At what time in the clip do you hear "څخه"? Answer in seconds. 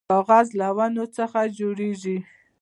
1.17-1.39